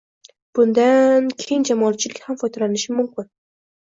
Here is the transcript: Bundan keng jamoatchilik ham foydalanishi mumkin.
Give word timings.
Bundan 0.59 1.27
keng 1.43 1.65
jamoatchilik 1.69 2.21
ham 2.29 2.39
foydalanishi 2.45 2.97
mumkin. 3.01 3.29